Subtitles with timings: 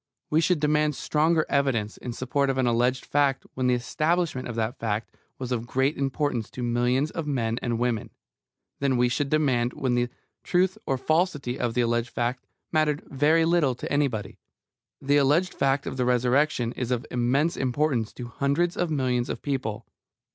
[0.31, 4.55] We should demand stronger evidence in support of an alleged fact when the establishment of
[4.55, 8.09] that fact was of great importance to millions of men and women,
[8.79, 10.09] than we should demand when the
[10.43, 14.39] truth or falsity of the alleged fact mattered very little to anybody.
[14.99, 19.43] The alleged fact of the Resurrection is of immense importance to hundreds of millions of
[19.43, 19.85] people.